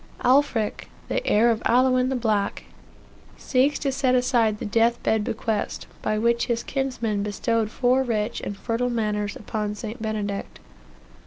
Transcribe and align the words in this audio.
Alfric, 0.25 0.89
the 1.09 1.23
heir 1.27 1.51
of 1.51 1.61
'Aylwin, 1.63 2.09
the 2.09 2.15
black,' 2.15 2.63
seeks 3.37 3.77
to 3.77 3.91
set 3.91 4.15
aside 4.15 4.57
the 4.57 4.65
death 4.65 4.97
bed 5.03 5.23
bequest, 5.23 5.85
by 6.01 6.17
which 6.17 6.47
his 6.47 6.63
kinsman 6.63 7.21
bestowed 7.21 7.69
four 7.69 8.01
rich 8.01 8.41
and 8.41 8.57
fertile 8.57 8.89
manors 8.89 9.35
upon 9.35 9.75
St. 9.75 10.01
Benedict. 10.01 10.59